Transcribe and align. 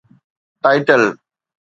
title 0.63 1.03